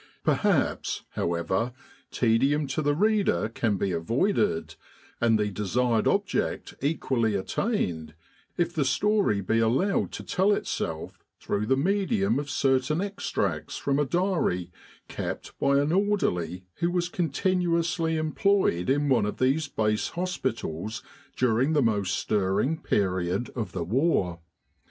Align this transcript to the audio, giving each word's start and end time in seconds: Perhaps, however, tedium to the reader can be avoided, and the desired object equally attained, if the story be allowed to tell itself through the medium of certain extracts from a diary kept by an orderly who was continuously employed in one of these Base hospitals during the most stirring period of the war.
Perhaps, 0.23 1.03
however, 1.09 1.73
tedium 2.09 2.65
to 2.65 2.81
the 2.81 2.95
reader 2.95 3.49
can 3.49 3.77
be 3.77 3.91
avoided, 3.91 4.73
and 5.21 5.37
the 5.37 5.51
desired 5.51 6.07
object 6.07 6.73
equally 6.81 7.35
attained, 7.35 8.15
if 8.57 8.73
the 8.73 8.83
story 8.83 9.41
be 9.41 9.59
allowed 9.59 10.11
to 10.13 10.23
tell 10.23 10.53
itself 10.53 11.19
through 11.39 11.67
the 11.67 11.77
medium 11.77 12.39
of 12.39 12.49
certain 12.49 12.99
extracts 12.99 13.77
from 13.77 13.99
a 13.99 14.05
diary 14.05 14.71
kept 15.07 15.55
by 15.59 15.77
an 15.77 15.91
orderly 15.91 16.65
who 16.77 16.89
was 16.89 17.07
continuously 17.07 18.17
employed 18.17 18.89
in 18.89 19.07
one 19.07 19.27
of 19.27 19.37
these 19.37 19.67
Base 19.67 20.07
hospitals 20.17 21.03
during 21.35 21.73
the 21.73 21.83
most 21.83 22.15
stirring 22.17 22.75
period 22.81 23.51
of 23.55 23.71
the 23.73 23.83
war. 23.83 24.39